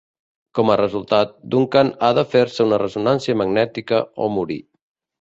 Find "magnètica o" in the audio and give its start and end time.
3.45-4.35